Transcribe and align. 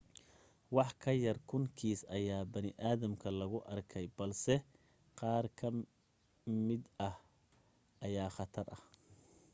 wax 0.75 0.89
ka 1.03 1.11
yar 1.23 1.37
kun 1.49 1.63
kiis 1.77 2.01
ayaa 2.17 2.43
bini 2.53 2.69
aadamka 2.89 3.27
lagu 3.39 3.59
arkay 3.73 4.05
balse 4.17 4.53
qaar 5.19 5.45
ka 5.57 5.67
mid 6.67 6.83
ah 7.07 7.15
ayaa 8.05 8.35
khatar 8.37 8.67
ah 8.75 8.81